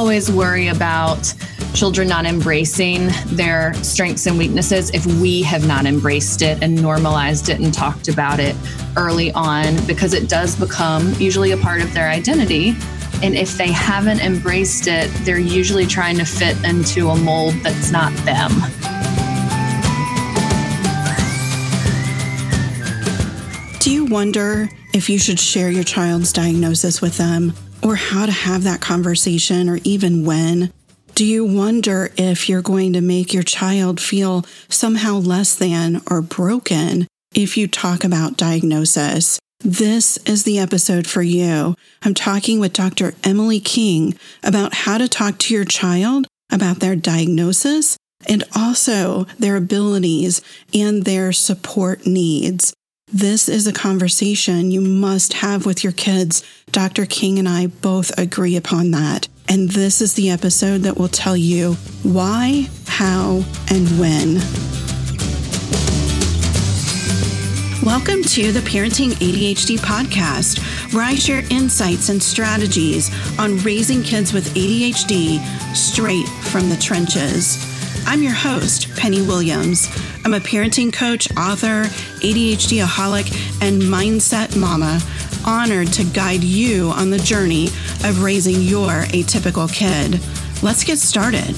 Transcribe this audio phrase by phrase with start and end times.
[0.00, 1.34] always worry about
[1.74, 7.50] children not embracing their strengths and weaknesses if we have not embraced it and normalized
[7.50, 8.56] it and talked about it
[8.96, 12.74] early on because it does become usually a part of their identity.
[13.22, 17.90] And if they haven't embraced it, they're usually trying to fit into a mold that's
[17.90, 18.52] not them.
[23.80, 27.52] Do you wonder if you should share your child's diagnosis with them
[27.82, 30.72] or how to have that conversation or even when?
[31.14, 36.22] Do you wonder if you're going to make your child feel somehow less than or
[36.22, 39.38] broken if you talk about diagnosis?
[39.62, 41.74] This is the episode for you.
[42.02, 43.12] I'm talking with Dr.
[43.22, 49.56] Emily King about how to talk to your child about their diagnosis and also their
[49.56, 50.40] abilities
[50.72, 52.72] and their support needs.
[53.12, 56.44] This is a conversation you must have with your kids.
[56.70, 57.06] Dr.
[57.06, 59.26] King and I both agree upon that.
[59.48, 64.34] And this is the episode that will tell you why, how, and when.
[67.84, 70.60] Welcome to the Parenting ADHD podcast,
[70.94, 75.40] where I share insights and strategies on raising kids with ADHD
[75.74, 77.58] straight from the trenches.
[78.06, 79.88] I'm your host, Penny Williams.
[80.30, 81.86] I'm a parenting coach, author,
[82.22, 85.00] ADHD aholic, and mindset mama
[85.44, 87.66] honored to guide you on the journey
[88.04, 90.20] of raising your atypical kid.
[90.62, 91.52] Let's get started.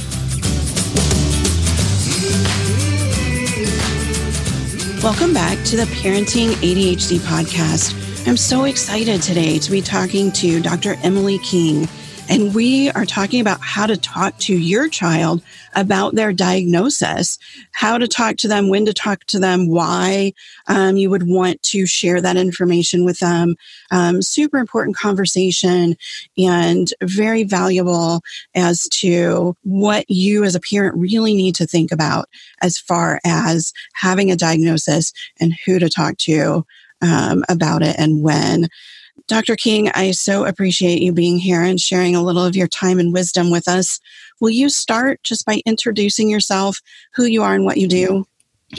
[5.02, 8.26] Welcome back to the Parenting ADHD podcast.
[8.26, 10.96] I'm so excited today to be talking to Dr.
[11.02, 11.86] Emily King
[12.28, 15.42] and we are talking about how to talk to your child
[15.74, 17.38] about their diagnosis,
[17.72, 20.32] how to talk to them, when to talk to them, why
[20.68, 23.56] um, you would want to share that information with them.
[23.90, 25.96] Um, super important conversation
[26.38, 28.22] and very valuable
[28.54, 32.28] as to what you as a parent really need to think about
[32.60, 36.64] as far as having a diagnosis and who to talk to
[37.02, 38.68] um, about it and when.
[39.27, 39.56] Dr.
[39.56, 43.12] King, I so appreciate you being here and sharing a little of your time and
[43.12, 44.00] wisdom with us.
[44.40, 46.80] Will you start just by introducing yourself,
[47.14, 48.27] who you are, and what you do?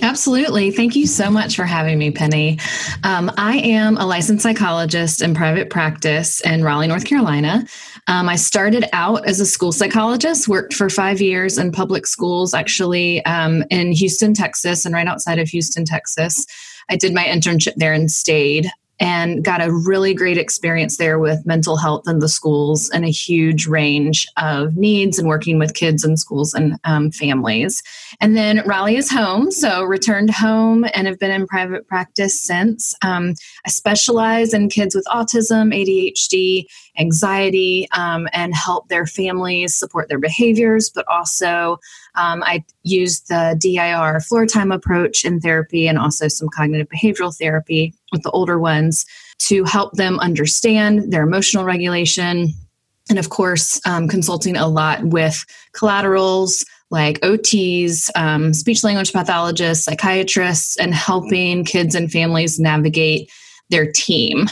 [0.02, 0.72] Absolutely.
[0.72, 2.58] Thank you so much for having me, Penny.
[3.04, 7.66] Um, I am a licensed psychologist in private practice in Raleigh, North Carolina.
[8.08, 12.56] Um, I started out as a school psychologist, worked for five years in public schools,
[12.56, 16.46] actually um, in Houston, Texas, and right outside of Houston, Texas.
[16.90, 18.72] I did my internship there and stayed
[19.04, 23.10] and got a really great experience there with mental health in the schools and a
[23.10, 27.84] huge range of needs and working with kids in schools and um, families.
[28.22, 32.96] And then Raleigh is home, so returned home and have been in private practice since.
[33.02, 33.34] Um,
[33.66, 40.20] I specialize in kids with autism, ADHD, anxiety, um, and help their families support their
[40.20, 41.78] behaviors, but also
[42.16, 47.36] um, I use the DIR floor time approach in therapy and also some cognitive behavioral
[47.36, 49.06] therapy with the older ones
[49.40, 52.50] to help them understand their emotional regulation.
[53.10, 59.86] And of course, um, consulting a lot with collaterals like OTs, um, speech language pathologists,
[59.86, 63.32] psychiatrists, and helping kids and families navigate
[63.70, 64.46] their team.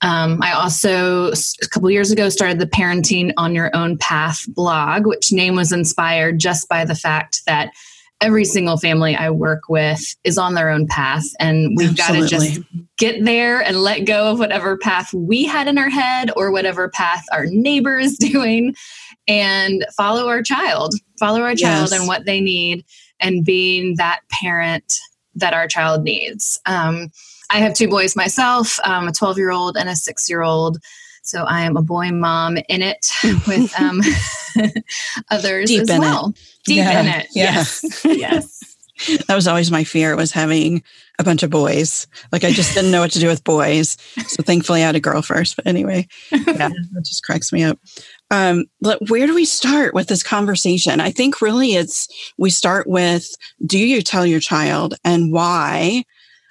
[0.00, 5.06] Um, I also, a couple years ago, started the Parenting on Your Own Path blog,
[5.06, 7.72] which name was inspired just by the fact that
[8.20, 12.26] every single family I work with is on their own path, and we've got to
[12.26, 12.60] just
[12.96, 16.88] get there and let go of whatever path we had in our head or whatever
[16.88, 18.74] path our neighbor is doing,
[19.26, 21.92] and follow our child, follow our child yes.
[21.92, 22.84] and what they need,
[23.20, 24.94] and being that parent
[25.34, 26.60] that our child needs.
[26.66, 27.10] Um,
[27.50, 30.78] I have two boys myself, um, a 12 year old and a six year old.
[31.22, 33.10] So I am a boy mom in it
[33.46, 34.00] with um,
[35.30, 36.30] others Deep as well.
[36.30, 36.36] It.
[36.64, 37.00] Deep yeah.
[37.00, 37.26] in it.
[37.34, 37.44] Yeah.
[37.44, 38.00] Yes.
[38.04, 38.76] yes.
[39.26, 40.82] That was always my fear was having
[41.20, 42.06] a bunch of boys.
[42.32, 43.96] Like I just didn't know what to do with boys.
[44.26, 45.54] So thankfully I had a girl first.
[45.54, 47.78] But anyway, yeah, it just cracks me up.
[48.30, 48.64] Um,
[49.06, 51.00] where do we start with this conversation?
[51.00, 52.08] I think really it's
[52.38, 53.28] we start with
[53.64, 56.04] do you tell your child and why?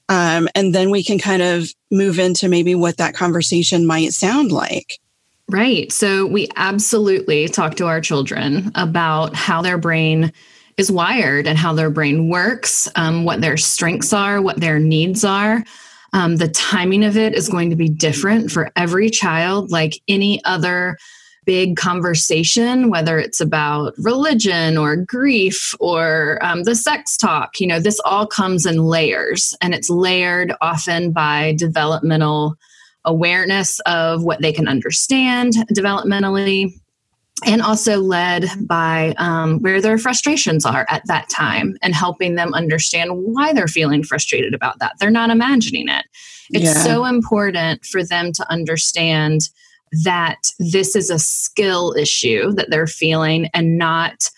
[0.09, 4.51] Um, and then we can kind of move into maybe what that conversation might sound
[4.51, 4.99] like.
[5.49, 5.91] Right.
[5.91, 10.33] So we absolutely talk to our children about how their brain
[10.77, 15.23] is wired and how their brain works, um, what their strengths are, what their needs
[15.23, 15.63] are.
[16.13, 20.43] Um, the timing of it is going to be different for every child, like any
[20.45, 20.97] other
[21.47, 27.79] big conversation, whether it's about religion or grief or um, the sex talk, you know,
[27.79, 32.55] this all comes in layers and it's layered often by developmental
[33.05, 36.73] awareness of what they can understand developmentally
[37.45, 42.53] and also led by um, where their frustrations are at that time and helping them
[42.53, 44.93] understand why they're feeling frustrated about that.
[44.99, 46.05] They're not imagining it.
[46.49, 46.83] It's yeah.
[46.83, 49.49] so important for them to understand
[50.03, 54.29] that this is a skill issue that they're feeling and not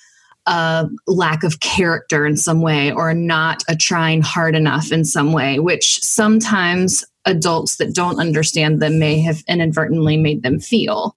[0.46, 5.32] a lack of character in some way or not a trying hard enough in some
[5.32, 11.16] way, which sometimes adults that don't understand them may have inadvertently made them feel.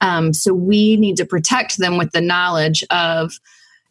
[0.00, 3.38] Um, so we need to protect them with the knowledge of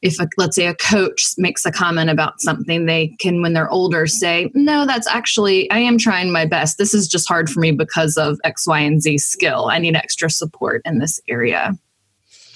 [0.01, 3.69] if a, let's say a coach makes a comment about something they can when they're
[3.69, 6.77] older say no that's actually i am trying my best.
[6.77, 9.67] This is just hard for me because of x y and z skill.
[9.69, 11.73] I need extra support in this area.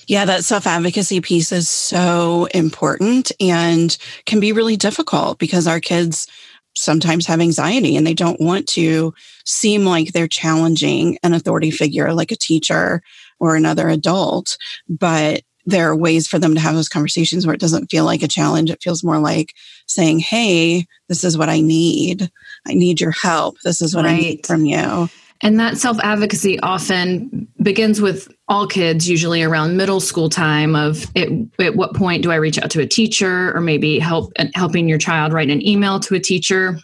[0.07, 3.95] Yeah, that self advocacy piece is so important and
[4.25, 6.27] can be really difficult because our kids
[6.75, 9.13] sometimes have anxiety and they don't want to
[9.45, 13.01] seem like they're challenging an authority figure like a teacher
[13.39, 14.57] or another adult.
[14.89, 18.23] But there are ways for them to have those conversations where it doesn't feel like
[18.23, 18.69] a challenge.
[18.69, 19.53] It feels more like
[19.87, 22.29] saying, Hey, this is what I need.
[22.67, 23.57] I need your help.
[23.63, 24.13] This is what right.
[24.13, 25.09] I need from you.
[25.41, 30.73] And that self advocacy often begins with all kids, usually around middle school time.
[30.75, 31.29] Of it,
[31.59, 34.87] at what point do I reach out to a teacher, or maybe help uh, helping
[34.87, 36.77] your child write an email to a teacher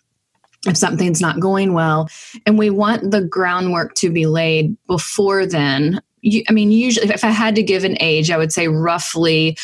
[0.68, 2.10] if something's not going well.
[2.46, 6.02] And we want the groundwork to be laid before then.
[6.26, 9.58] I mean, usually, if I had to give an age, I would say roughly,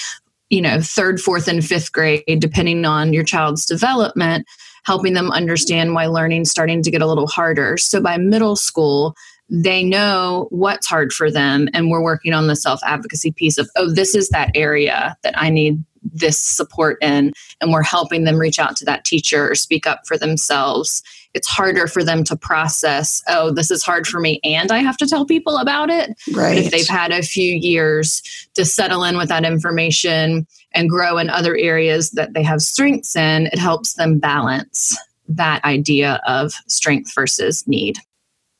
[0.50, 4.48] you know, third, fourth, and fifth grade, depending on your child's development
[4.86, 7.75] helping them understand why learning's starting to get a little harder.
[7.75, 9.16] So by middle school,
[9.50, 13.69] they know what's hard for them and we're working on the self advocacy piece of
[13.75, 17.31] oh this is that area that i need this support in
[17.62, 21.04] and we're helping them reach out to that teacher or speak up for themselves
[21.36, 24.98] it's harder for them to process oh this is hard for me and i have
[24.98, 28.24] to tell people about it right but if they've had a few years
[28.56, 33.16] to settle in with that information and grow in other areas that they have strengths
[33.16, 34.96] in, it helps them balance
[35.28, 37.98] that idea of strength versus need.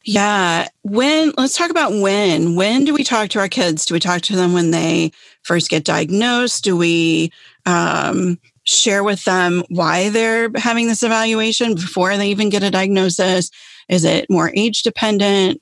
[0.04, 0.68] Yeah.
[0.84, 2.56] When, let's talk about when.
[2.56, 3.86] When do we talk to our kids?
[3.86, 5.12] Do we talk to them when they
[5.44, 6.64] first get diagnosed?
[6.64, 7.32] Do we
[7.66, 13.52] um, share with them why they're having this evaluation before they even get a diagnosis?
[13.90, 15.62] Is it more age dependent?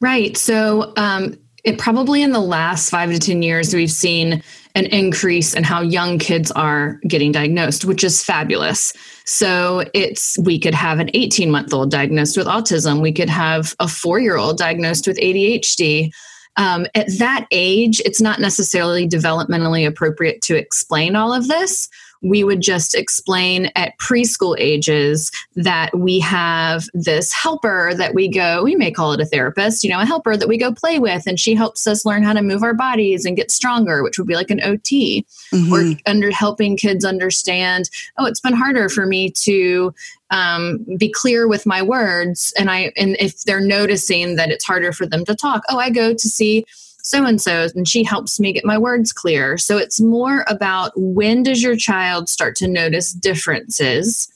[0.00, 0.36] Right.
[0.36, 4.42] So, um, it probably in the last five to 10 years, we've seen
[4.74, 8.92] an increase in how young kids are getting diagnosed, which is fabulous.
[9.24, 13.74] So it's we could have an 18 month old diagnosed with autism, we could have
[13.80, 16.12] a four year old diagnosed with ADHD.
[16.56, 21.88] Um, at that age, it's not necessarily developmentally appropriate to explain all of this
[22.22, 28.62] we would just explain at preschool ages that we have this helper that we go,
[28.62, 31.26] we may call it a therapist, you know, a helper that we go play with,
[31.26, 34.28] and she helps us learn how to move our bodies and get stronger, which would
[34.28, 35.24] be like an OT.
[35.52, 35.72] Mm-hmm.
[35.72, 37.88] Or under helping kids understand,
[38.18, 39.94] oh, it's been harder for me to
[40.30, 44.92] um, be clear with my words and i and if they're noticing that it's harder
[44.92, 46.66] for them to talk oh i go to see
[47.08, 49.56] so and so, and she helps me get my words clear.
[49.56, 54.28] So it's more about when does your child start to notice differences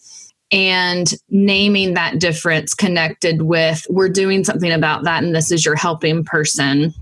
[0.50, 5.76] and naming that difference connected with we're doing something about that, and this is your
[5.76, 6.94] helping person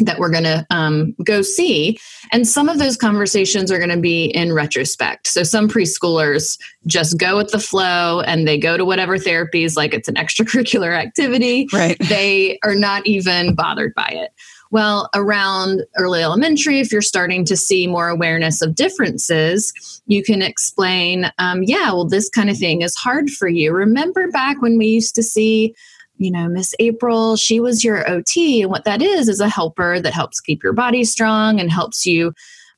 [0.00, 1.96] that we're going to um, go see.
[2.32, 5.28] And some of those conversations are going to be in retrospect.
[5.28, 6.58] So some preschoolers
[6.88, 10.98] just go with the flow and they go to whatever therapies like it's an extracurricular
[10.98, 11.68] activity.
[11.72, 11.96] Right.
[12.00, 14.32] They are not even bothered by it.
[14.74, 19.72] Well, around early elementary, if you're starting to see more awareness of differences,
[20.08, 23.72] you can explain, um, yeah, well, this kind of thing is hard for you.
[23.72, 25.76] Remember back when we used to see
[26.16, 28.62] you know, Miss April, she was your OT.
[28.62, 32.04] And what that is, is a helper that helps keep your body strong and helps
[32.04, 32.34] you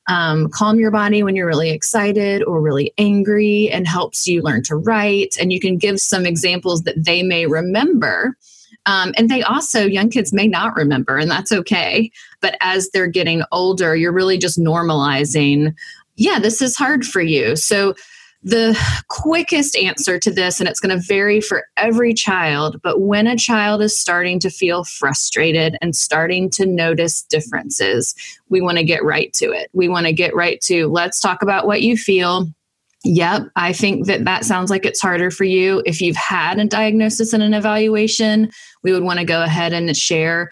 [0.07, 4.61] um, calm your body when you're really excited or really angry and helps you learn
[4.63, 5.35] to write.
[5.39, 8.35] And you can give some examples that they may remember
[8.87, 12.09] um, and they also, young kids may not remember, and that's okay.
[12.41, 15.75] But as they're getting older, you're really just normalizing,
[16.15, 17.55] yeah, this is hard for you.
[17.55, 17.93] So,
[18.43, 18.79] the
[19.09, 23.35] quickest answer to this, and it's going to vary for every child, but when a
[23.35, 28.15] child is starting to feel frustrated and starting to notice differences,
[28.47, 29.69] we want to get right to it.
[29.73, 32.47] We want to get right to let's talk about what you feel
[33.03, 35.81] Yep, I think that that sounds like it's harder for you.
[35.85, 38.51] If you've had a diagnosis and an evaluation,
[38.87, 40.49] we would want to go ahead and share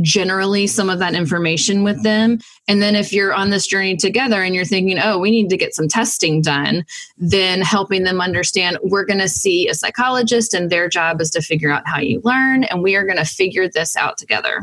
[0.00, 2.04] generally some of that information with mm-hmm.
[2.04, 2.38] them.
[2.68, 5.58] And then if you're on this journey together and you're thinking, oh, we need to
[5.58, 6.86] get some testing done,
[7.18, 11.42] then helping them understand we're going to see a psychologist and their job is to
[11.42, 14.62] figure out how you learn and we are going to figure this out together.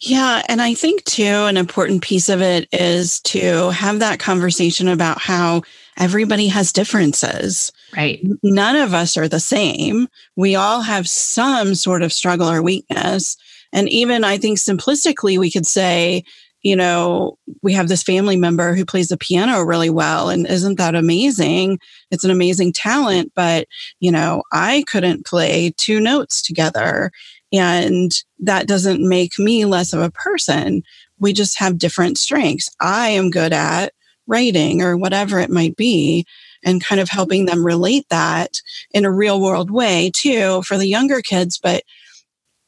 [0.00, 0.42] Yeah.
[0.46, 5.18] And I think, too, an important piece of it is to have that conversation about
[5.18, 5.62] how
[5.98, 7.72] everybody has differences.
[7.96, 8.20] Right.
[8.42, 10.08] None of us are the same.
[10.36, 13.36] We all have some sort of struggle or weakness.
[13.72, 16.24] And even I think simplistically, we could say,
[16.62, 20.30] you know, we have this family member who plays the piano really well.
[20.30, 21.78] And isn't that amazing?
[22.10, 23.32] It's an amazing talent.
[23.34, 23.68] But,
[24.00, 27.12] you know, I couldn't play two notes together.
[27.52, 30.82] And that doesn't make me less of a person.
[31.18, 32.68] We just have different strengths.
[32.80, 33.92] I am good at
[34.26, 36.26] writing or whatever it might be
[36.64, 38.60] and kind of helping them relate that
[38.92, 41.82] in a real world way too for the younger kids but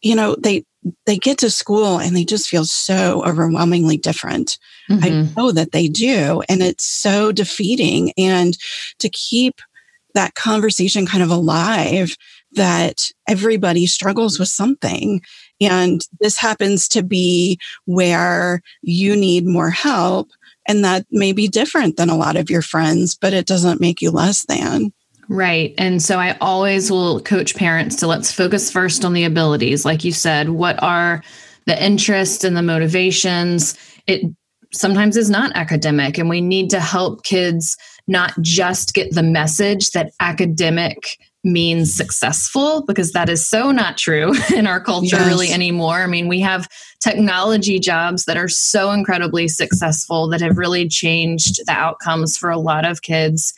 [0.01, 0.65] you know they
[1.07, 5.05] they get to school and they just feel so overwhelmingly different mm-hmm.
[5.05, 8.57] i know that they do and it's so defeating and
[8.99, 9.61] to keep
[10.15, 12.17] that conversation kind of alive
[12.53, 15.21] that everybody struggles with something
[15.61, 20.31] and this happens to be where you need more help
[20.69, 24.01] and that may be different than a lot of your friends, but it doesn't make
[24.01, 24.93] you less than.
[25.29, 25.75] Right.
[25.77, 29.85] And so I always will coach parents to let's focus first on the abilities.
[29.85, 31.23] Like you said, what are
[31.67, 33.77] the interests and the motivations?
[34.07, 34.23] It
[34.73, 39.91] sometimes is not academic, and we need to help kids not just get the message
[39.91, 41.19] that academic
[41.53, 45.27] means successful because that is so not true in our culture yes.
[45.27, 46.03] really anymore.
[46.03, 46.69] I mean, we have
[47.01, 52.59] technology jobs that are so incredibly successful that have really changed the outcomes for a
[52.59, 53.55] lot of kids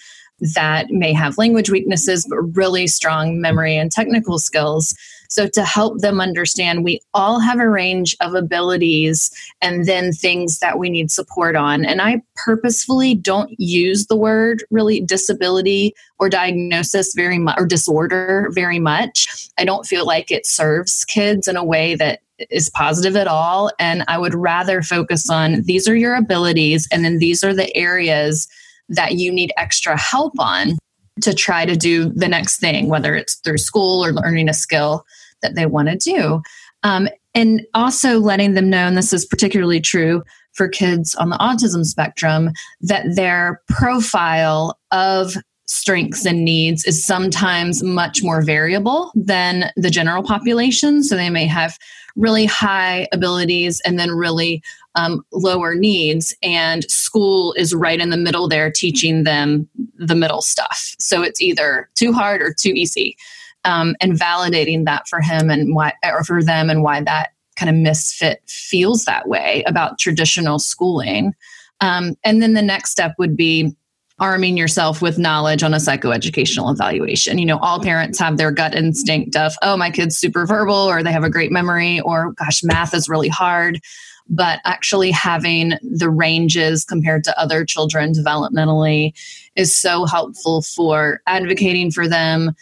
[0.55, 4.95] that may have language weaknesses but really strong memory and technical skills.
[5.31, 9.31] So, to help them understand, we all have a range of abilities
[9.63, 11.85] and then things that we need support on.
[11.85, 18.49] And I purposefully don't use the word really disability or diagnosis very much or disorder
[18.53, 19.49] very much.
[19.57, 23.71] I don't feel like it serves kids in a way that is positive at all.
[23.79, 27.75] And I would rather focus on these are your abilities, and then these are the
[27.77, 28.49] areas
[28.89, 30.77] that you need extra help on
[31.23, 35.05] to try to do the next thing, whether it's through school or learning a skill
[35.43, 36.43] that they want to do.
[36.83, 41.37] Um, and also letting them know, and this is particularly true for kids on the
[41.37, 49.71] autism spectrum, that their profile of strengths and needs is sometimes much more variable than
[49.77, 51.05] the general population.
[51.05, 51.79] So they may have
[52.17, 54.63] really high abilities and then really
[54.97, 56.35] um, lower needs.
[56.43, 60.97] And school is right in the middle there, teaching them the middle stuff.
[60.99, 63.17] So it's either too hard or too easy
[63.65, 67.71] um, and validating that for him and why, or for them, and why that kind
[67.71, 71.35] of misfit feels that way about traditional schooling.
[71.81, 73.75] Um, and then the next step would be
[74.19, 77.39] arming yourself with knowledge on a psychoeducational evaluation.
[77.39, 81.03] You know, all parents have their gut instinct of, oh, my kid's super verbal, or
[81.03, 83.81] they have a great memory, or gosh, math is really hard.
[84.29, 89.13] But actually having the ranges compared to other children developmentally
[89.57, 92.53] is so helpful for advocating for them,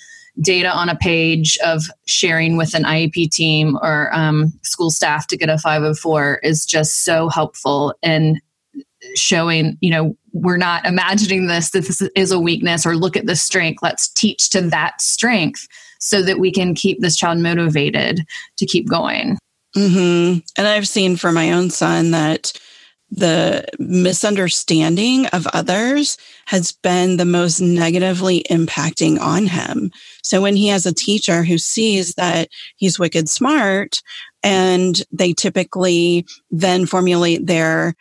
[0.41, 5.37] data on a page of sharing with an IEP team or um, school staff to
[5.37, 8.41] get a 504 is just so helpful in
[9.15, 13.27] showing, you know, we're not imagining this, that this is a weakness or look at
[13.27, 13.83] the strength.
[13.83, 15.67] Let's teach to that strength
[15.99, 18.25] so that we can keep this child motivated
[18.57, 19.39] to keep going.
[19.77, 20.39] Mm-hmm.
[20.57, 22.53] And I've seen for my own son that
[23.11, 29.91] the misunderstanding of others has been the most negatively impacting on him.
[30.23, 34.03] So when he has a teacher who sees that he's wicked smart
[34.43, 37.95] and they typically then formulate their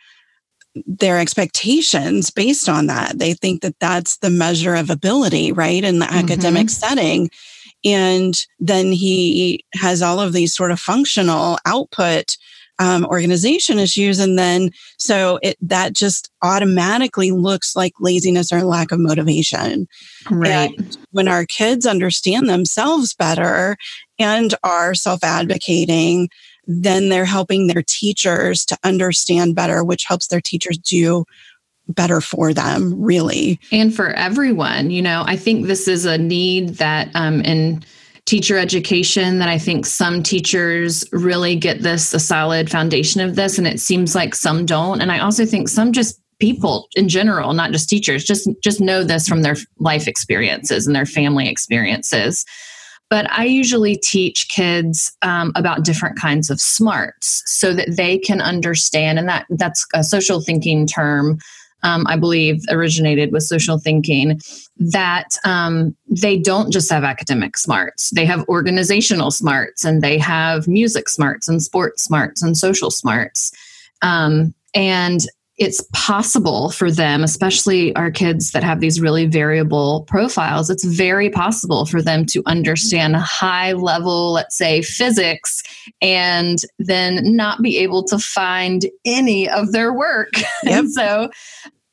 [0.86, 3.18] their expectations based on that.
[3.18, 5.82] They think that that's the measure of ability, right?
[5.82, 6.18] In the mm-hmm.
[6.18, 7.30] academic setting.
[7.84, 12.36] And then he has all of these sort of functional output
[12.78, 14.18] um, organization issues.
[14.18, 19.88] And then so it that just automatically looks like laziness or lack of motivation.
[20.30, 20.76] Right.
[20.78, 23.76] And when our kids understand themselves better
[24.18, 26.28] and are self advocating,
[26.66, 31.24] then they're helping their teachers to understand better, which helps their teachers do
[31.88, 33.58] better for them, really.
[33.72, 34.90] And for everyone.
[34.90, 37.82] You know, I think this is a need that um, in
[38.28, 43.56] teacher education that I think some teachers really get this a solid foundation of this
[43.56, 45.00] and it seems like some don't.
[45.00, 49.02] And I also think some just people in general not just teachers just just know
[49.02, 52.44] this from their life experiences and their family experiences.
[53.08, 58.42] But I usually teach kids um, about different kinds of smarts so that they can
[58.42, 61.38] understand and that that's a social thinking term
[61.82, 64.40] um, I believe, originated with social thinking,
[64.76, 70.68] that um, they don't just have academic smarts, they have organizational smarts and they have
[70.68, 73.52] music smarts and sports smarts and social smarts.
[74.02, 75.20] Um, and
[75.58, 81.28] it's possible for them, especially our kids that have these really variable profiles, it's very
[81.30, 85.62] possible for them to understand high level, let's say, physics,
[86.00, 90.32] and then not be able to find any of their work.
[90.64, 90.78] Yep.
[90.78, 91.30] and so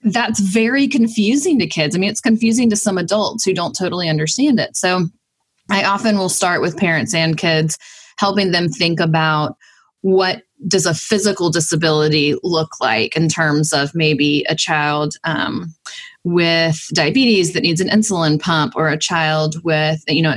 [0.02, 1.96] that's very confusing to kids.
[1.96, 4.76] I mean, it's confusing to some adults who don't totally understand it.
[4.76, 5.06] So
[5.70, 7.78] I often will start with parents and kids,
[8.18, 9.56] helping them think about
[10.06, 15.74] what does a physical disability look like in terms of maybe a child um,
[16.24, 20.36] with diabetes that needs an insulin pump or a child with you know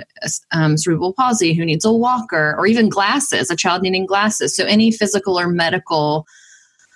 [0.52, 4.56] um, cerebral palsy who needs a walker or even glasses a child needing glasses.
[4.56, 6.26] So any physical or medical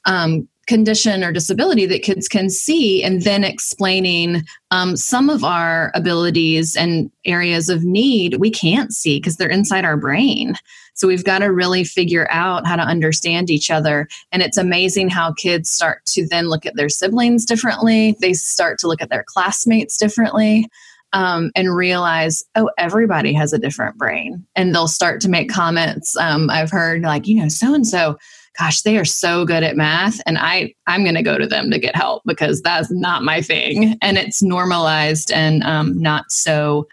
[0.07, 5.91] um, condition or disability that kids can see and then explaining um, some of our
[5.95, 10.55] abilities and areas of need we can't see because they're inside our brain
[10.95, 15.09] so we've got to really figure out how to understand each other and it's amazing
[15.09, 19.11] how kids start to then look at their siblings differently they start to look at
[19.11, 20.69] their classmates differently
[21.13, 24.47] um, and realize, oh, everybody has a different brain.
[24.57, 26.17] And they'll start to make comments.
[26.17, 28.17] Um, I've heard, like, you know, so and so
[28.59, 31.71] gosh they are so good at math and i i'm going to go to them
[31.71, 36.87] to get help because that's not my thing and it's normalized and um, not so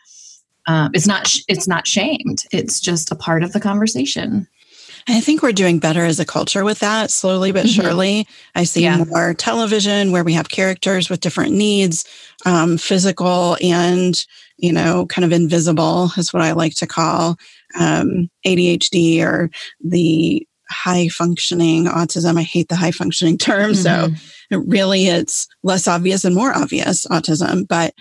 [0.68, 4.48] um, it's not it's not shamed it's just a part of the conversation
[5.08, 7.82] I think we're doing better as a culture with that slowly but mm-hmm.
[7.82, 8.28] surely.
[8.54, 9.04] I see yeah.
[9.06, 12.06] more television where we have characters with different needs,
[12.46, 14.24] um, physical and,
[14.58, 17.38] you know, kind of invisible is what I like to call
[17.80, 19.50] um, ADHD or
[19.84, 22.38] the high functioning autism.
[22.38, 23.72] I hate the high functioning term.
[23.72, 23.82] Mm-hmm.
[23.82, 24.10] So
[24.52, 27.94] it really it's less obvious and more obvious autism, but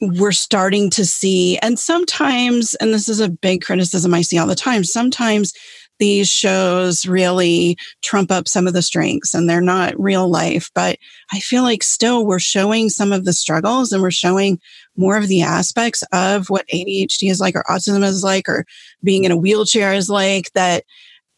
[0.00, 4.48] we're starting to see, and sometimes, and this is a big criticism I see all
[4.48, 5.52] the time, sometimes
[6.00, 10.68] these shows really trump up some of the strengths and they're not real life.
[10.74, 10.98] But
[11.32, 14.58] I feel like still we're showing some of the struggles and we're showing
[14.96, 18.64] more of the aspects of what ADHD is like or autism is like or
[19.04, 20.82] being in a wheelchair is like that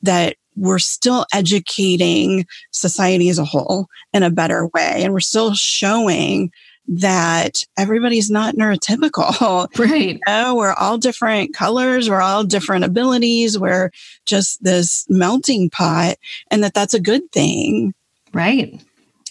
[0.00, 5.02] that we're still educating society as a whole in a better way.
[5.02, 6.52] And we're still showing
[6.86, 9.68] that everybody's not neurotypical.
[9.78, 10.14] Right.
[10.14, 12.08] You know, we're all different colors.
[12.08, 13.58] We're all different abilities.
[13.58, 13.90] We're
[14.26, 16.16] just this melting pot
[16.50, 17.94] and that that's a good thing.
[18.32, 18.80] Right.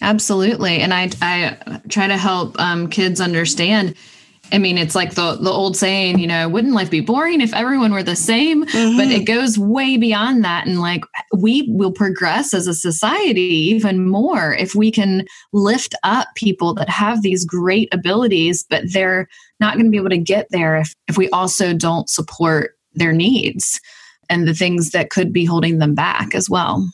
[0.00, 0.80] Absolutely.
[0.80, 3.94] And I, I try to help um, kids understand
[4.52, 7.54] I mean, it's like the the old saying, you know, wouldn't life be boring if
[7.54, 8.64] everyone were the same?
[8.66, 8.96] Mm-hmm.
[8.96, 10.66] But it goes way beyond that.
[10.66, 11.04] And like
[11.36, 16.88] we will progress as a society even more if we can lift up people that
[16.88, 19.28] have these great abilities, but they're
[19.60, 23.12] not going to be able to get there if, if we also don't support their
[23.12, 23.80] needs
[24.28, 26.88] and the things that could be holding them back as well.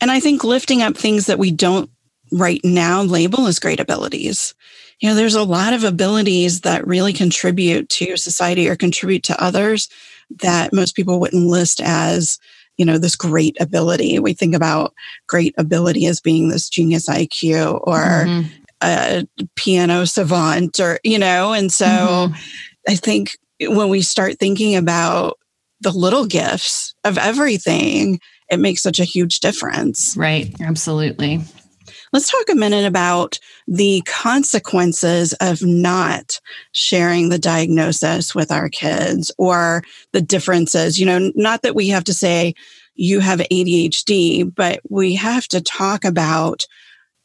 [0.00, 1.90] And I think lifting up things that we don't
[2.32, 4.54] right now label as great abilities
[5.00, 9.42] you know, there's a lot of abilities that really contribute to society or contribute to
[9.42, 9.88] others
[10.42, 12.38] that most people wouldn't list as,
[12.78, 14.18] you know, this great ability.
[14.18, 14.94] We think about
[15.26, 18.48] great ability as being this genius IQ or mm-hmm.
[18.80, 22.34] a piano savant or, you know, and so mm-hmm.
[22.88, 25.38] I think when we start thinking about
[25.82, 28.18] the little gifts of everything,
[28.50, 30.16] it makes such a huge difference.
[30.16, 30.54] Right.
[30.60, 31.42] Absolutely.
[32.12, 36.40] Let's talk a minute about the consequences of not
[36.72, 40.98] sharing the diagnosis with our kids or the differences.
[40.98, 42.54] You know, not that we have to say
[42.94, 46.66] you have ADHD, but we have to talk about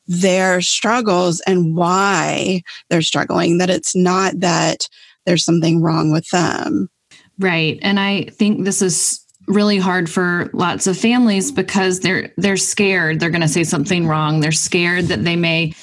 [0.07, 4.89] their struggles and why they're struggling, that it's not that
[5.25, 6.89] there's something wrong with them.
[7.39, 7.79] Right.
[7.81, 13.19] And I think this is really hard for lots of families because they're they're scared
[13.19, 14.39] they're going to say something wrong.
[14.39, 15.73] They're scared that they may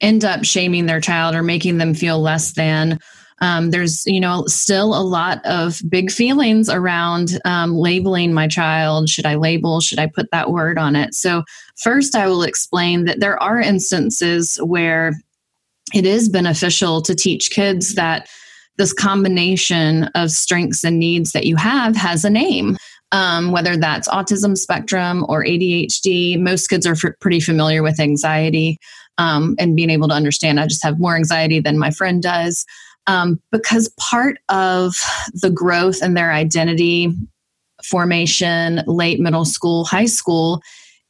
[0.00, 2.98] end up shaming their child or making them feel less than.
[3.40, 9.08] Um, there's you know still a lot of big feelings around um, labeling my child.
[9.08, 9.80] Should i label?
[9.80, 11.14] Should i put that word on it?
[11.14, 11.42] So
[11.82, 15.12] first i will explain that there are instances where
[15.94, 18.28] it is beneficial to teach kids that
[18.78, 22.76] this combination of strengths and needs that you have has a name
[23.12, 26.40] um, whether that's autism spectrum or ADHD.
[26.40, 28.78] Most kids are f- pretty familiar with anxiety
[29.18, 32.64] um, and being able to understand I just have more anxiety than my friend does.
[33.06, 34.94] Um, because part of
[35.34, 37.12] the growth in their identity
[37.84, 40.62] formation, late middle school, high school,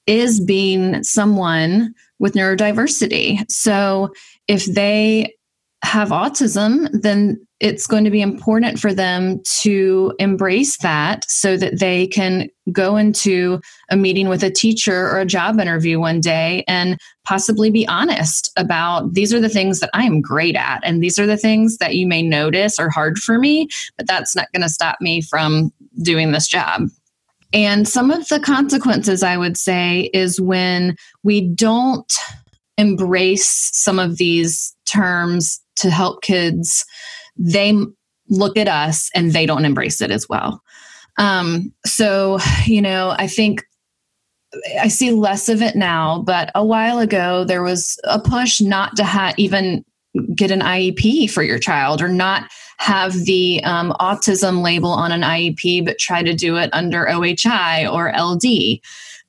[0.07, 3.45] is being someone with neurodiversity.
[3.51, 4.13] So
[4.49, 5.35] if they
[5.83, 11.79] have autism, then it's going to be important for them to embrace that so that
[11.79, 16.65] they can go into a meeting with a teacher or a job interview one day
[16.67, 20.81] and possibly be honest about these are the things that I am great at.
[20.85, 24.35] And these are the things that you may notice are hard for me, but that's
[24.35, 26.89] not going to stop me from doing this job.
[27.53, 32.13] And some of the consequences, I would say, is when we don't
[32.79, 36.85] embrace some of these terms to help kids,
[37.37, 37.75] they
[38.29, 40.63] look at us and they don't embrace it as well.
[41.19, 43.65] Um, so, you know, I think
[44.81, 48.97] I see less of it now, but a while ago there was a push not
[48.97, 49.85] to have even
[50.35, 55.23] get an IEP for your child or not have the um, autism label on an
[55.23, 58.81] IEP, but try to do it under OHI or LD.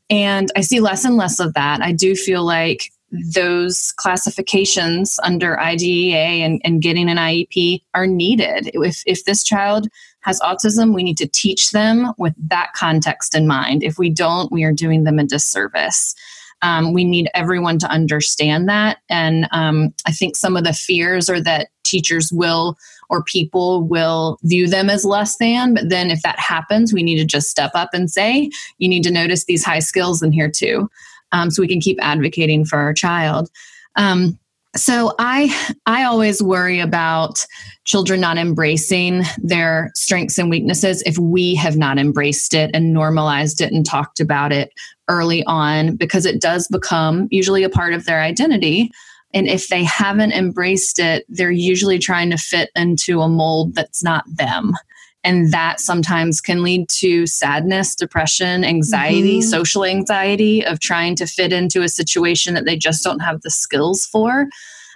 [0.10, 1.82] And I see less and less of that.
[1.82, 8.72] I do feel like those classifications under IDEA and, and getting an IEP are needed.
[8.74, 9.88] If, if this child
[10.22, 13.84] has autism, we need to teach them with that context in mind.
[13.84, 16.16] If we don't, we are doing them a disservice.
[16.64, 19.00] Um, we need everyone to understand that.
[19.10, 22.78] And um, I think some of the fears are that teachers will
[23.10, 25.74] or people will view them as less than.
[25.74, 29.04] But then if that happens, we need to just step up and say, you need
[29.04, 30.90] to notice these high skills in here too
[31.34, 33.50] um, so we can keep advocating for our child.
[33.98, 34.40] Um,
[34.76, 37.46] so I I always worry about
[37.84, 43.62] children not embracing their strengths and weaknesses if we have not embraced it and normalized
[43.62, 44.72] it and talked about it
[45.10, 48.90] early on because it does become usually a part of their identity
[49.34, 54.02] and if they haven't embraced it they're usually trying to fit into a mold that's
[54.04, 54.74] not them
[55.24, 59.50] and that sometimes can lead to sadness, depression, anxiety, mm-hmm.
[59.50, 63.50] social anxiety of trying to fit into a situation that they just don't have the
[63.50, 64.48] skills for.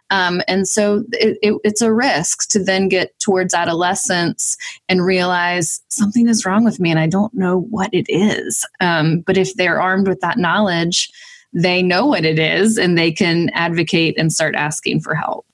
[0.09, 4.55] Um, and so it, it, it's a risk to then get towards adolescence
[4.87, 8.65] and realize something is wrong with me and I don't know what it is.
[8.79, 11.09] Um, but if they're armed with that knowledge,
[11.53, 15.45] they know what it is and they can advocate and start asking for help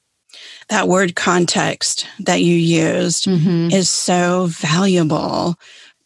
[0.70, 3.70] that word context that you used mm-hmm.
[3.72, 5.58] is so valuable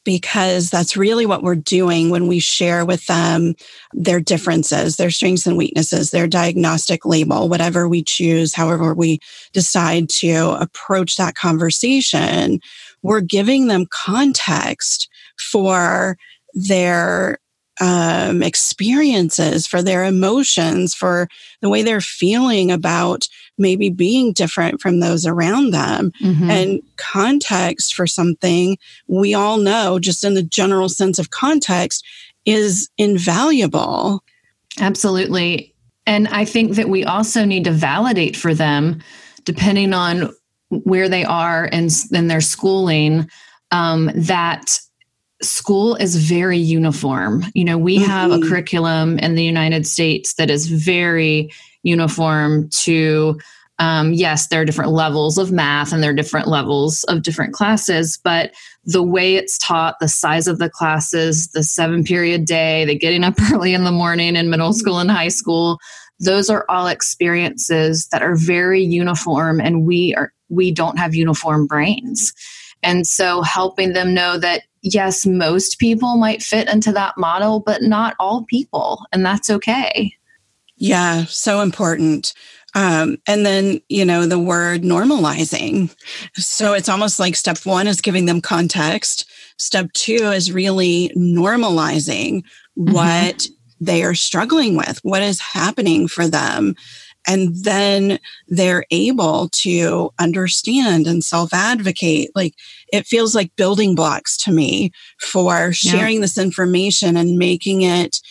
[0.07, 3.53] because that's really what we're doing when we share with them
[3.91, 9.19] their differences, their strengths and weaknesses, their diagnostic label, whatever we choose, however we
[9.51, 12.61] decide to approach that conversation.
[13.01, 16.17] We're giving them context for
[16.53, 17.39] their
[17.81, 21.27] um, experiences, for their emotions, for
[21.61, 26.11] the way they're feeling about maybe being different from those around them.
[26.21, 26.49] Mm-hmm.
[26.49, 32.05] And context for something we all know, just in the general sense of context,
[32.45, 34.23] is invaluable.
[34.79, 35.73] Absolutely.
[36.05, 39.01] And I think that we also need to validate for them,
[39.43, 40.33] depending on
[40.69, 43.29] where they are and in their schooling,
[43.71, 44.79] um, that
[45.41, 47.43] school is very uniform.
[47.53, 48.09] You know, we mm-hmm.
[48.09, 48.49] have a mm-hmm.
[48.49, 51.51] curriculum in the United States that is very
[51.83, 53.39] uniform to
[53.79, 57.53] um, yes, there are different levels of math and there are different levels of different
[57.53, 58.51] classes, but
[58.85, 63.23] the way it's taught, the size of the classes, the seven period day, the getting
[63.23, 64.77] up early in the morning in middle mm-hmm.
[64.77, 65.77] school and high school,
[66.19, 71.67] those are all experiences that are very uniform and we are we don't have uniform
[71.67, 72.33] brains.
[72.81, 77.81] And so helping them know that yes, most people might fit into that model, but
[77.81, 80.13] not all people, and that's okay.
[80.77, 82.33] Yeah, so important.
[82.75, 85.93] Um, and then, you know, the word normalizing.
[86.35, 89.25] So it's almost like step one is giving them context.
[89.57, 92.43] Step two is really normalizing
[92.77, 92.93] mm-hmm.
[92.93, 93.47] what
[93.79, 96.75] they are struggling with, what is happening for them.
[97.25, 102.29] And then they're able to understand and self advocate.
[102.35, 102.53] Like
[102.93, 106.21] it feels like building blocks to me for sharing yeah.
[106.21, 108.21] this information and making it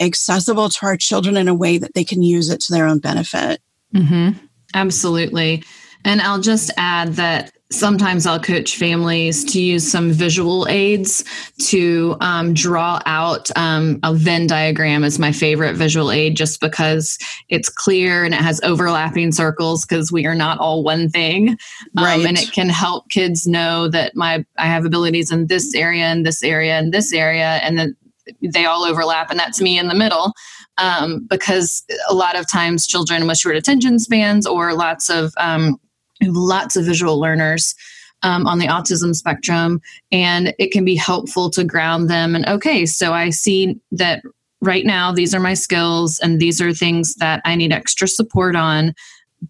[0.00, 2.98] accessible to our children in a way that they can use it to their own
[2.98, 3.60] benefit.
[3.94, 4.44] Mm-hmm.
[4.74, 5.62] Absolutely.
[6.04, 11.24] And I'll just add that sometimes I'll coach families to use some visual aids
[11.68, 17.16] to um, draw out um, a Venn diagram is my favorite visual aid just because
[17.48, 21.50] it's clear and it has overlapping circles because we are not all one thing.
[21.96, 22.26] Um, right.
[22.26, 26.26] And it can help kids know that my I have abilities in this area and
[26.26, 27.96] this area and this area and then
[28.42, 30.32] they all overlap and that's me in the middle.
[30.78, 35.78] Um, because a lot of times children with short attention spans or lots of um,
[36.22, 37.74] lots of visual learners
[38.22, 39.80] um, on the autism spectrum,
[40.12, 42.34] and it can be helpful to ground them.
[42.34, 44.22] And okay, so I see that
[44.60, 48.56] right now, these are my skills and these are things that I need extra support
[48.56, 48.94] on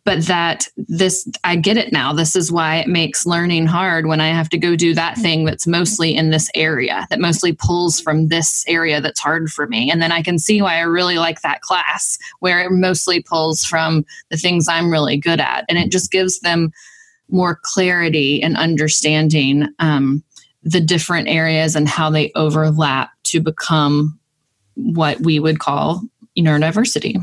[0.05, 2.12] but that this I get it now.
[2.12, 5.44] This is why it makes learning hard when I have to go do that thing
[5.44, 9.90] that's mostly in this area, that mostly pulls from this area that's hard for me.
[9.90, 13.64] And then I can see why I really like that class where it mostly pulls
[13.64, 15.64] from the things I'm really good at.
[15.68, 16.72] And it just gives them
[17.29, 20.22] more clarity and understanding um,
[20.62, 24.18] the different areas and how they overlap to become
[24.74, 26.03] what we would call
[26.38, 27.16] neurodiversity.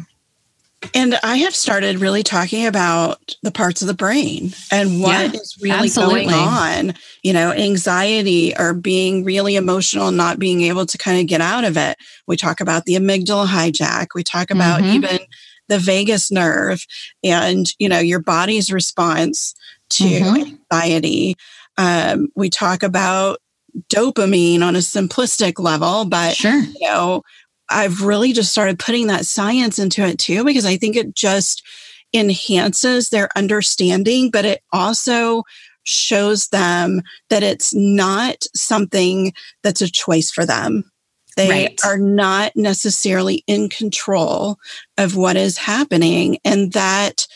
[0.94, 5.42] And I have started really talking about the parts of the brain and what yeah,
[5.42, 6.26] is really absolutely.
[6.26, 6.94] going on.
[7.24, 11.42] You know, anxiety or being really emotional and not being able to kind of get
[11.42, 11.98] out of it.
[12.28, 14.08] We talk about the amygdala hijack.
[14.14, 14.94] We talk about mm-hmm.
[14.94, 15.20] even
[15.68, 16.86] the vagus nerve
[17.24, 19.54] and, you know, your body's response
[19.90, 20.56] to mm-hmm.
[20.72, 21.36] anxiety.
[21.78, 23.40] Um, we talk about
[23.90, 26.62] dopamine on a simplistic level, but, sure.
[26.62, 27.24] you know,
[27.70, 31.64] I've really just started putting that science into it too, because I think it just
[32.14, 35.44] enhances their understanding, but it also
[35.84, 40.90] shows them that it's not something that's a choice for them.
[41.36, 41.80] They right.
[41.86, 44.58] are not necessarily in control
[44.98, 46.40] of what is happening.
[46.44, 47.28] And that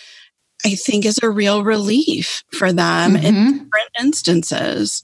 [0.66, 3.26] I think is a real relief for them mm-hmm.
[3.26, 5.04] in different instances.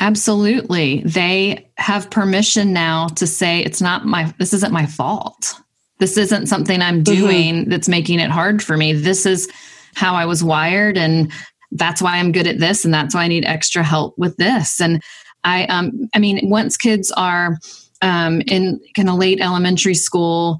[0.00, 1.02] Absolutely.
[1.04, 5.54] They have permission now to say, it's not my, this isn't my fault.
[5.98, 7.14] This isn't something I'm mm-hmm.
[7.14, 7.70] doing mm-hmm.
[7.70, 8.94] that's making it hard for me.
[8.94, 9.48] This is
[9.94, 10.96] how I was wired.
[10.96, 11.30] And
[11.72, 12.84] that's why I'm good at this.
[12.84, 14.80] And that's why I need extra help with this.
[14.80, 15.02] And
[15.44, 17.58] I, um, I mean, once kids are
[18.00, 20.58] um, in kind of late elementary school,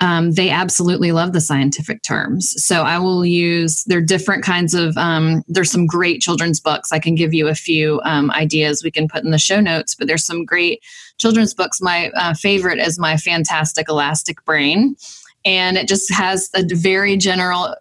[0.00, 2.54] um, they absolutely love the scientific terms.
[2.64, 6.92] So I will use, there are different kinds of, um, there's some great children's books.
[6.92, 9.94] I can give you a few um, ideas we can put in the show notes,
[9.94, 10.82] but there's some great
[11.18, 11.80] children's books.
[11.80, 14.96] My uh, favorite is My Fantastic Elastic Brain.
[15.44, 17.74] And it just has a very general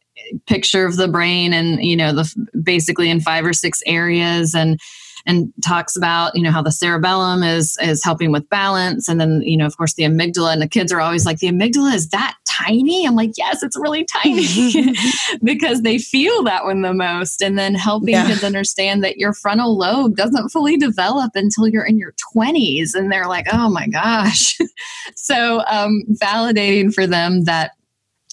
[0.46, 4.56] picture of the brain and, you know, the basically in five or six areas.
[4.56, 4.80] And,
[5.28, 9.08] and talks about you know how the cerebellum is is helping with balance.
[9.08, 11.48] And then you know of course the amygdala and the kids are always like the
[11.48, 13.06] amygdala is that tiny?
[13.06, 14.48] I'm like yes it's really tiny.
[15.44, 17.42] Because they feel that one the most.
[17.42, 18.28] And then helping yeah.
[18.28, 23.12] kids understand that your frontal lobe doesn't fully develop until you're in your 20s and
[23.12, 24.58] they're like oh my gosh.
[25.16, 27.72] So um, validating for them that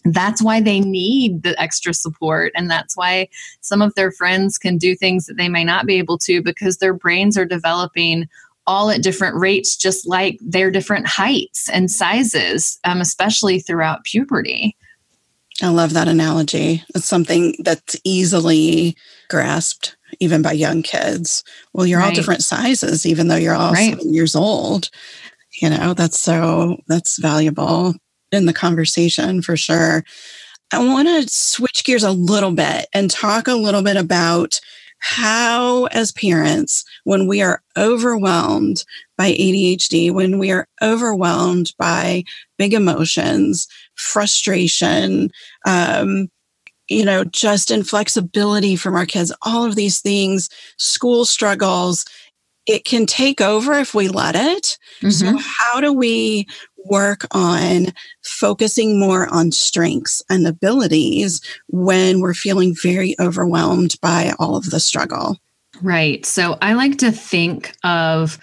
[0.04, 2.52] that's why they need the extra support.
[2.54, 3.28] And that's why
[3.60, 6.78] some of their friends can do things that they may not be able to because
[6.78, 8.28] their brains are developing
[8.66, 14.76] all at different rates, just like their different heights and sizes, um, especially throughout puberty.
[15.62, 16.82] I love that analogy.
[16.94, 18.96] It's something that's easily
[19.28, 21.44] grasped even by young kids.
[21.72, 22.08] Well, you're right.
[22.08, 23.90] all different sizes, even though you're all right.
[23.90, 24.90] seven years old.
[25.60, 27.94] You know, that's so that's valuable
[28.32, 30.04] in the conversation for sure.
[30.72, 34.60] I want to switch gears a little bit and talk a little bit about
[34.98, 38.84] how, as parents, when we are overwhelmed
[39.18, 42.24] by ADHD, when we are overwhelmed by
[42.58, 45.30] big emotions, frustration,
[45.66, 46.28] um,
[46.88, 52.04] you know, just inflexibility from our kids, all of these things, school struggles,
[52.66, 54.78] it can take over if we let it.
[55.02, 55.10] Mm-hmm.
[55.10, 56.46] So, how do we
[56.84, 57.86] work on
[58.22, 64.80] focusing more on strengths and abilities when we're feeling very overwhelmed by all of the
[64.80, 65.38] struggle.
[65.82, 66.24] Right.
[66.24, 68.38] So I like to think of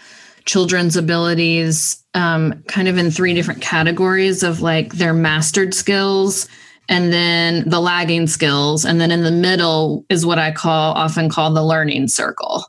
[0.46, 6.48] children's abilities um, kind of in three different categories of like their mastered skills
[6.90, 11.30] and then the lagging skills and then in the middle is what i call often
[11.30, 12.66] call the learning circle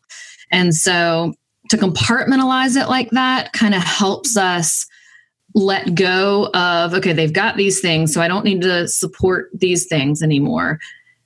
[0.50, 1.32] and so
[1.70, 4.86] to compartmentalize it like that kind of helps us
[5.54, 9.86] let go of okay they've got these things so i don't need to support these
[9.86, 10.78] things anymore.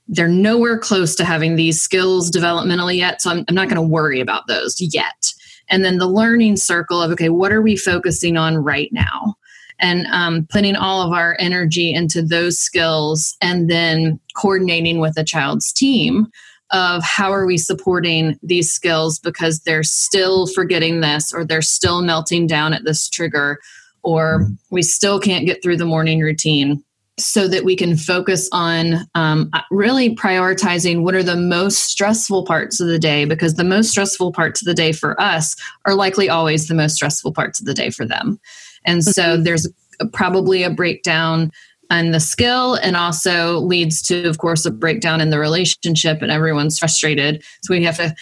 [0.08, 3.82] They're nowhere close to having these skills developmentally yet so i'm, I'm not going to
[3.82, 5.32] worry about those yet.
[5.68, 9.34] And then the learning circle of okay what are we focusing on right now?
[9.78, 15.24] And um, putting all of our energy into those skills and then coordinating with a
[15.24, 16.28] child's team
[16.72, 22.02] of how are we supporting these skills because they're still forgetting this or they're still
[22.02, 23.58] melting down at this trigger
[24.06, 24.54] or mm-hmm.
[24.70, 26.82] we still can't get through the morning routine
[27.18, 32.78] so that we can focus on um, really prioritizing what are the most stressful parts
[32.78, 36.28] of the day because the most stressful parts of the day for us are likely
[36.28, 38.38] always the most stressful parts of the day for them
[38.84, 39.42] and so mm-hmm.
[39.42, 39.68] there's
[40.12, 41.50] probably a breakdown
[41.90, 46.30] in the skill and also leads to of course a breakdown in the relationship and
[46.30, 48.14] everyone's frustrated so we have to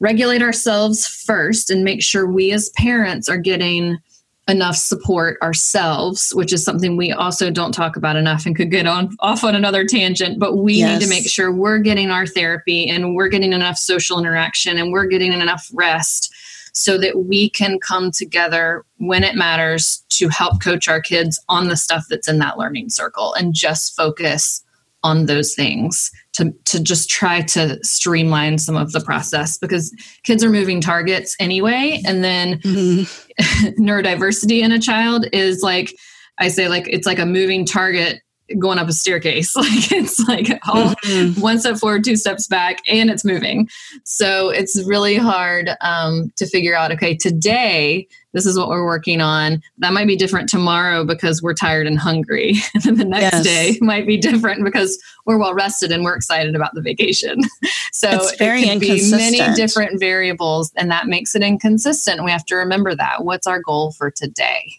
[0.00, 3.98] regulate ourselves first and make sure we as parents are getting
[4.48, 8.86] enough support ourselves, which is something we also don't talk about enough and could get
[8.86, 10.98] on off on another tangent, but we yes.
[10.98, 14.90] need to make sure we're getting our therapy and we're getting enough social interaction and
[14.90, 16.34] we're getting enough rest
[16.72, 21.68] so that we can come together when it matters to help coach our kids on
[21.68, 24.62] the stuff that's in that learning circle and just focus
[25.02, 30.42] on those things to, to just try to streamline some of the process because kids
[30.42, 32.02] are moving targets anyway.
[32.06, 33.68] And then mm-hmm.
[33.82, 35.94] neurodiversity in a child is like,
[36.38, 38.20] I say, like, it's like a moving target
[38.58, 39.54] going up a staircase.
[39.68, 41.40] Like it's like all, mm-hmm.
[41.40, 43.68] one step forward, two steps back, and it's moving.
[44.04, 46.92] So it's really hard um, to figure out.
[46.92, 49.62] Okay, today this is what we're working on.
[49.78, 53.44] That might be different tomorrow because we're tired and hungry, and then the next yes.
[53.44, 57.40] day might be different because we're well rested and we're excited about the vacation.
[57.92, 62.24] so it's very it be many different variables, and that makes it inconsistent.
[62.24, 63.24] We have to remember that.
[63.24, 64.72] What's our goal for today?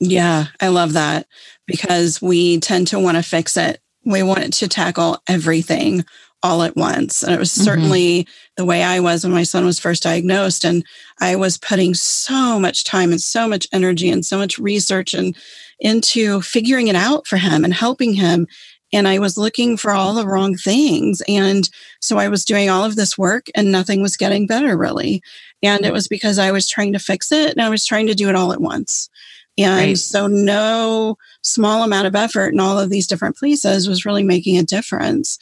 [0.00, 1.26] Yeah, I love that
[1.68, 3.80] because we tend to want to fix it.
[4.04, 6.04] We want to tackle everything
[6.42, 7.22] all at once.
[7.22, 7.64] And it was mm-hmm.
[7.64, 8.30] certainly mm-hmm.
[8.56, 10.64] the way I was when my son was first diagnosed.
[10.64, 10.84] And
[11.20, 15.36] I was putting so much time and so much energy and so much research and
[15.80, 18.46] into figuring it out for him and helping him.
[18.92, 21.22] And I was looking for all the wrong things.
[21.28, 21.68] And
[22.00, 25.22] so I was doing all of this work and nothing was getting better really.
[25.62, 28.14] And it was because I was trying to fix it and I was trying to
[28.14, 29.10] do it all at once.
[29.58, 29.98] And right.
[29.98, 34.56] so no small amount of effort in all of these different places was really making
[34.56, 35.38] a difference.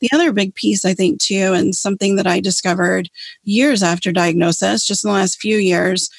[0.00, 3.10] The other big piece, I think, too, and something that I discovered
[3.44, 6.10] years after diagnosis, just in the last few years,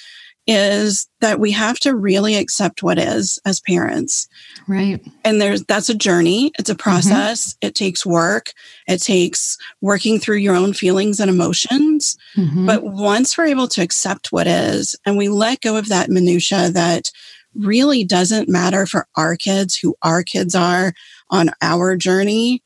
[0.48, 4.28] is that we have to really accept what is as parents.
[4.68, 5.04] Right.
[5.24, 6.82] And there's that's a journey, it's a mm-hmm.
[6.82, 7.68] process, mm-hmm.
[7.68, 8.54] it takes work,
[8.88, 12.18] it takes working through your own feelings and emotions.
[12.36, 12.66] Mm-hmm.
[12.66, 16.70] But once we're able to accept what is and we let go of that minutia
[16.72, 17.12] that
[17.56, 20.94] really doesn't matter for our kids, who our kids are
[21.30, 22.64] on our journey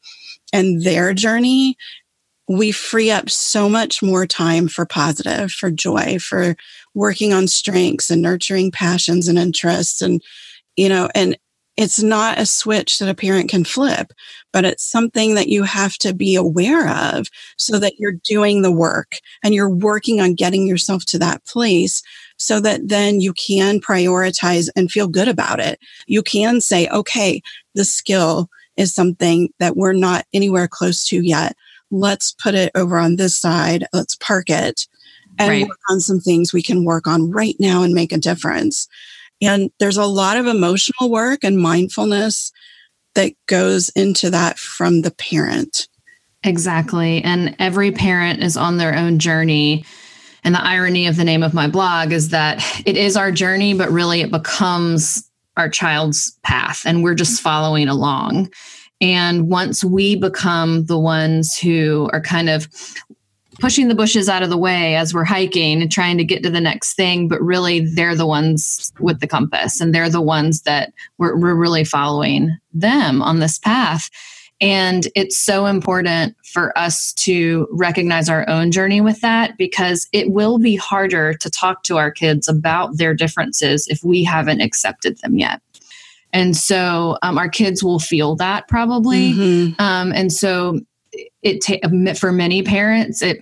[0.54, 1.78] and their journey,
[2.48, 6.56] we free up so much more time for positive, for joy, for
[6.94, 10.02] working on strengths and nurturing passions and interests.
[10.02, 10.22] And,
[10.76, 11.38] you know, and
[11.78, 14.14] it's not a switch that a parent can flip,
[14.54, 18.72] but it's something that you have to be aware of so that you're doing the
[18.72, 22.02] work and you're working on getting yourself to that place
[22.38, 25.80] so that then you can prioritize and feel good about it.
[26.08, 27.42] You can say, okay,
[27.74, 31.56] the skill is something that we're not anywhere close to yet.
[31.92, 33.86] Let's put it over on this side.
[33.94, 34.88] Let's park it
[35.38, 35.68] and right.
[35.68, 38.88] work on some things we can work on right now and make a difference.
[39.42, 42.52] And there's a lot of emotional work and mindfulness
[43.16, 45.88] that goes into that from the parent.
[46.44, 47.24] Exactly.
[47.24, 49.86] And every parent is on their own journey.
[50.46, 53.74] And the irony of the name of my blog is that it is our journey,
[53.74, 58.54] but really it becomes our child's path and we're just following along.
[59.02, 62.68] And once we become the ones who are kind of
[63.60, 66.50] pushing the bushes out of the way as we're hiking and trying to get to
[66.50, 70.62] the next thing, but really they're the ones with the compass and they're the ones
[70.62, 74.10] that we're, we're really following them on this path.
[74.62, 80.32] And it's so important for us to recognize our own journey with that because it
[80.32, 85.18] will be harder to talk to our kids about their differences if we haven't accepted
[85.20, 85.62] them yet.
[86.32, 89.34] And so um, our kids will feel that probably.
[89.34, 89.82] Mm-hmm.
[89.82, 90.80] Um, and so
[91.42, 93.40] it ta- for many parents, it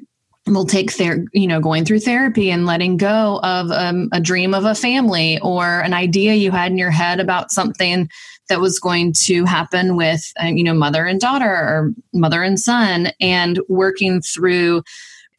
[0.48, 4.54] will take their you know going through therapy and letting go of um, a dream
[4.54, 8.10] of a family or an idea you had in your head about something
[8.50, 12.60] that was going to happen with uh, you know mother and daughter or mother and
[12.60, 14.84] son and working through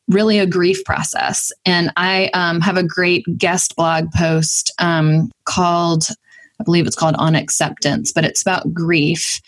[0.09, 1.53] really a grief process.
[1.67, 6.05] And i um, have a great guest blog post um, called
[6.61, 9.41] i believe it's called on acceptance but it's about grief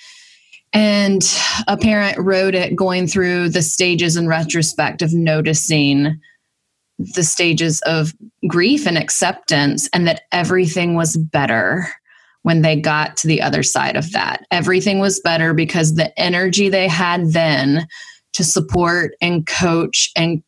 [0.73, 1.23] and
[1.69, 6.21] a parent wrote it going through the stages in retrospect of noticing
[6.99, 8.15] the stages of
[8.47, 11.87] grief and acceptance and that everything was better
[12.43, 14.47] when they got to the other side of that.
[14.51, 17.87] Everything was better because the energy they had then
[18.33, 20.43] to support and coach and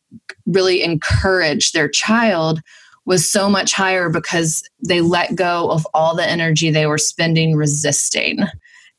[0.45, 2.61] really encourage their child
[3.05, 7.55] was so much higher because they let go of all the energy they were spending
[7.55, 8.39] resisting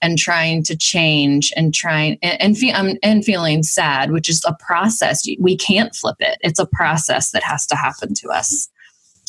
[0.03, 4.42] and trying to change and trying and, and, fe- um, and feeling sad, which is
[4.46, 5.26] a process.
[5.38, 6.38] We can't flip it.
[6.40, 8.68] It's a process that has to happen to us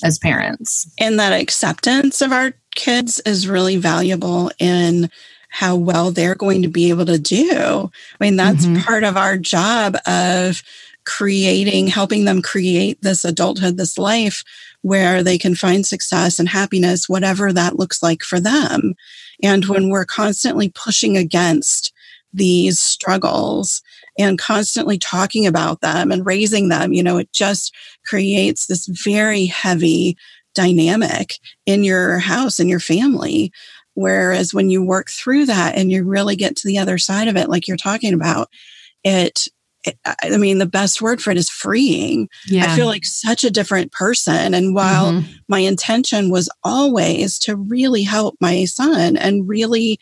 [0.04, 0.92] as parents.
[1.00, 5.10] And that acceptance of our kids is really valuable in
[5.50, 7.92] how well they're going to be able to do.
[8.20, 8.82] I mean, that's mm-hmm.
[8.82, 10.64] part of our job of
[11.06, 14.44] creating, helping them create this adulthood, this life
[14.82, 18.96] where they can find success and happiness, whatever that looks like for them.
[19.44, 21.94] And when we're constantly pushing against
[22.34, 23.82] these struggles
[24.18, 27.74] and constantly talking about them and raising them, you know, it just
[28.06, 30.18] creates this very heavy
[30.54, 31.36] dynamic
[31.66, 33.52] in your house and your family.
[33.94, 37.36] Whereas when you work through that and you really get to the other side of
[37.36, 38.50] it, like you're talking about,
[39.04, 39.48] it
[40.06, 42.30] I mean, the best word for it is freeing.
[42.48, 42.66] Yeah.
[42.66, 44.54] I feel like such a different person.
[44.54, 45.32] And while mm-hmm.
[45.48, 50.00] my intention was always to really help my son and really,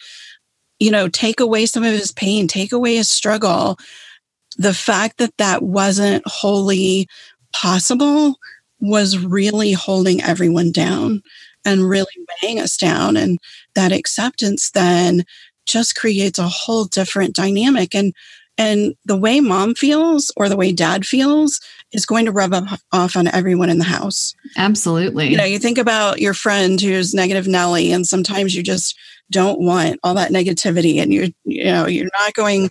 [0.80, 3.78] you know, take away some of his pain, take away his struggle,
[4.58, 7.08] the fact that that wasn't wholly
[7.54, 8.36] possible
[8.82, 11.22] was really holding everyone down
[11.66, 12.06] and really
[12.42, 13.18] weighing us down.
[13.18, 13.40] And
[13.76, 15.24] that acceptance then
[15.66, 17.94] just creates a whole different dynamic.
[17.94, 18.14] And
[18.60, 21.62] and the way mom feels or the way dad feels
[21.94, 22.54] is going to rub
[22.92, 24.36] off on everyone in the house.
[24.58, 25.30] Absolutely.
[25.30, 28.98] You know, you think about your friend who's negative Nelly, and sometimes you just
[29.32, 32.70] don't want all that negativity, and you you know you're not going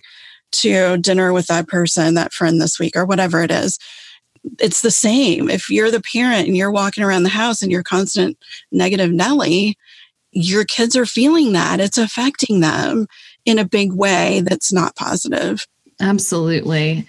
[0.51, 3.79] to dinner with that person, that friend this week, or whatever it is.
[4.59, 5.49] It's the same.
[5.49, 8.37] If you're the parent and you're walking around the house and you're constant
[8.71, 9.75] negative Nelly,
[10.31, 11.79] your kids are feeling that.
[11.79, 13.07] It's affecting them
[13.45, 15.65] in a big way that's not positive.
[15.99, 17.07] Absolutely.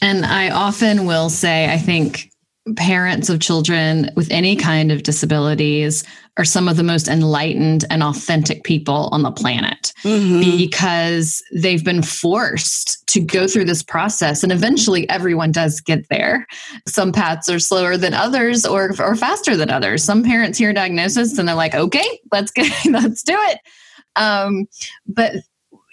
[0.00, 2.30] And I often will say, I think
[2.76, 6.04] parents of children with any kind of disabilities
[6.36, 10.40] are some of the most enlightened and authentic people on the planet mm-hmm.
[10.40, 16.46] because they've been forced to go through this process and eventually everyone does get there
[16.86, 21.38] some paths are slower than others or, or faster than others some parents hear diagnosis
[21.38, 23.58] and they're like okay let's get let's do it
[24.16, 24.66] um,
[25.06, 25.32] but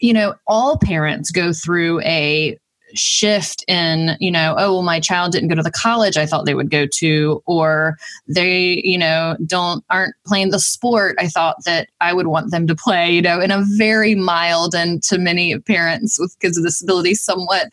[0.05, 2.57] you know, all parents go through a
[2.93, 6.45] shift in you know oh well my child didn't go to the college i thought
[6.45, 11.57] they would go to or they you know don't aren't playing the sport i thought
[11.65, 15.17] that i would want them to play you know in a very mild and to
[15.17, 17.67] many parents with kids with disabilities somewhat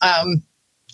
[0.00, 0.42] um,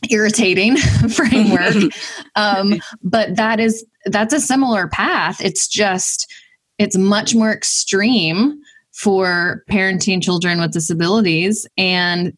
[0.09, 0.77] irritating
[1.09, 1.93] framework.
[2.37, 5.45] Um, but that is that's a similar path.
[5.45, 6.33] It's just
[6.79, 8.63] it's much more extreme
[9.01, 11.67] for parenting children with disabilities.
[11.79, 12.35] And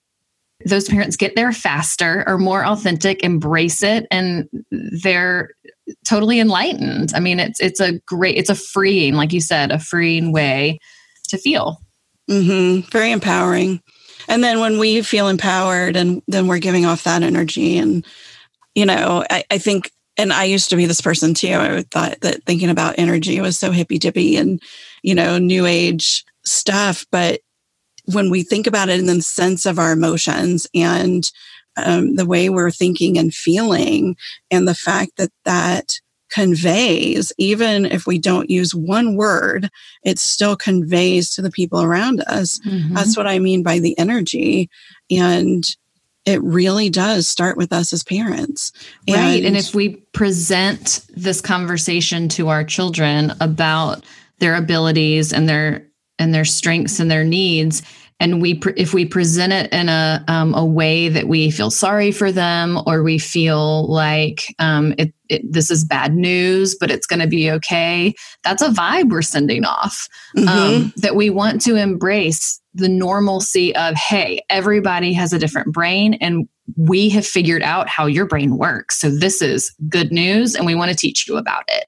[0.65, 4.49] those parents get there faster are more authentic embrace it and
[5.03, 5.51] they're
[6.07, 7.13] totally enlightened.
[7.17, 10.79] I mean it's it's a great it's a freeing like you said a freeing way
[11.29, 11.81] to feel.
[12.31, 12.89] Mm-hmm.
[12.91, 13.83] very empowering.
[14.29, 18.07] And then when we feel empowered and then we're giving off that energy and
[18.77, 22.21] you know I, I think and i used to be this person too i thought
[22.21, 24.63] that thinking about energy was so hippy dippy and
[25.03, 27.07] you know new age stuff.
[27.11, 27.41] But
[28.07, 31.31] when we think about it in the sense of our emotions and
[31.77, 34.17] um, the way we're thinking and feeling,
[34.51, 35.95] and the fact that that
[36.31, 39.71] conveys, even if we don't use one word,
[40.05, 42.59] it still conveys to the people around us.
[42.67, 42.95] Mm-hmm.
[42.95, 44.71] That's what I mean by the energy.
[45.11, 45.65] And
[46.25, 48.73] it really does start with us as parents.
[49.09, 49.37] Right.
[49.37, 54.05] And, and if we present this conversation to our children about
[54.39, 55.87] their abilities and their
[56.23, 57.83] and their strengths and their needs.
[58.21, 62.13] And we if we present it in a um, a way that we feel sorry
[62.13, 67.07] for them or we feel like um, it, it, this is bad news but it's
[67.07, 68.15] going to be okay
[68.45, 70.07] that's a vibe we're sending off
[70.37, 70.49] mm-hmm.
[70.49, 76.15] um, that we want to embrace the normalcy of hey everybody has a different brain
[76.15, 76.47] and
[76.77, 79.01] we have figured out how your brain works.
[79.01, 81.87] So this is good news and we want to teach you about it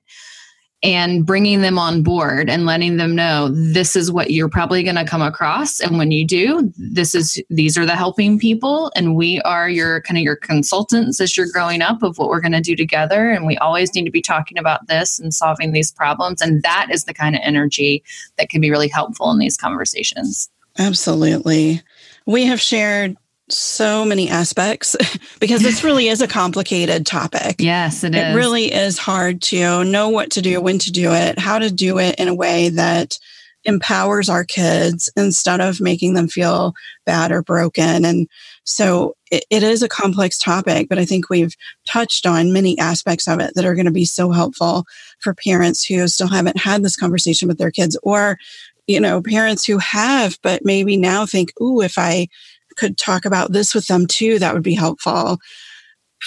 [0.85, 4.95] and bringing them on board and letting them know this is what you're probably going
[4.97, 5.81] to come across.
[5.81, 8.93] And when you do this is these are the helping people.
[8.95, 12.43] And we are your kind of your consultants as you're growing up of what we're
[12.43, 13.31] going to do together.
[13.31, 16.43] And we always need to be talking about this and solving these problems.
[16.43, 18.05] And that is the kind of energy
[18.37, 20.51] that can be really helpful in these conversations.
[20.79, 21.81] Absolutely.
[22.27, 23.17] We have shared
[23.49, 24.97] so many aspects
[25.41, 27.57] because this really is a complicated topic.
[27.59, 28.21] Yes, it is.
[28.21, 31.71] It really is hard to know what to do, when to do it, how to
[31.71, 33.19] do it in a way that
[33.65, 36.75] empowers our kids instead of making them feel
[37.07, 38.05] bad or broken.
[38.05, 38.29] And
[38.65, 41.55] so it, it is a complex topic, but I think we've
[41.87, 44.85] touched on many aspects of it that are going to be so helpful
[45.19, 48.39] for parents who still haven't had this conversation with their kids or
[48.87, 52.29] you know parents who have but maybe now think ooh if i
[52.77, 55.39] could talk about this with them too, that would be helpful.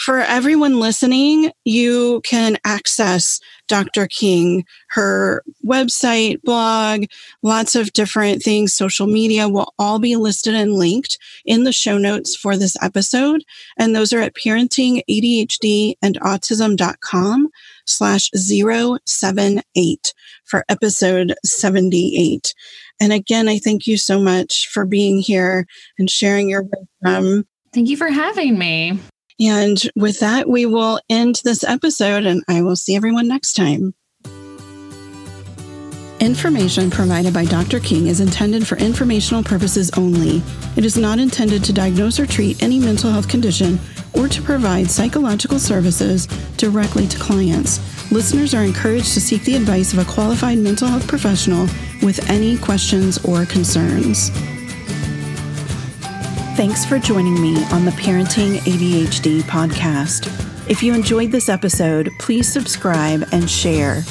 [0.06, 4.08] for everyone listening, you can access Dr.
[4.08, 7.06] King, her website, blog,
[7.42, 11.98] lots of different things, social media will all be listed and linked in the show
[11.98, 13.44] notes for this episode.
[13.78, 17.50] And those are at parenting ADHD and autism.com
[17.86, 20.14] slash 078
[20.46, 22.54] for episode 78.
[23.00, 25.66] And again, I thank you so much for being here
[26.00, 27.46] and sharing your wisdom.
[27.74, 29.00] Thank you for having me.
[29.40, 33.94] And with that, we will end this episode and I will see everyone next time.
[36.20, 37.80] Information provided by Dr.
[37.80, 40.42] King is intended for informational purposes only.
[40.76, 43.80] It is not intended to diagnose or treat any mental health condition
[44.16, 46.26] or to provide psychological services
[46.58, 47.80] directly to clients.
[48.12, 51.68] Listeners are encouraged to seek the advice of a qualified mental health professional
[52.02, 54.30] with any questions or concerns.
[56.58, 60.57] Thanks for joining me on the Parenting ADHD podcast.
[60.70, 64.04] If you enjoyed this episode, please subscribe and share.